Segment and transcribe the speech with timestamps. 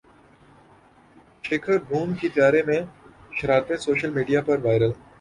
[1.43, 2.81] شیکھر دھون کی طیارے میں
[3.37, 4.91] شرارتیں سوشل میڈیا پر وائرل